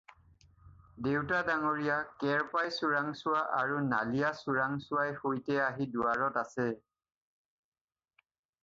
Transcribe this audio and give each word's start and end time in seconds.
ডাঙৰীয়া 1.07 1.41
দেউতা! 1.49 1.97
কেৰপাই 2.23 2.71
চোৰাংচোৱা 2.77 3.43
আৰু 3.59 3.77
নালীয়া 3.91 4.33
চোৰাংচোৱাই 4.41 5.15
সৈতে 5.21 5.61
আহি 5.69 5.89
দুৱাৰত 5.95 6.45
আছে। 6.45 6.69